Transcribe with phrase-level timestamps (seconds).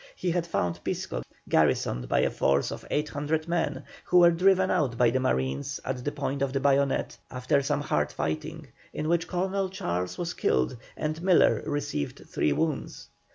[0.15, 4.97] He had found Pisco garrisoned by a force of 800 men, who were driven out
[4.97, 9.27] by the marines at the point of the bayonet after some hard fighting, in which
[9.27, 13.09] Colonel Charles was killed and Miller received three wounds.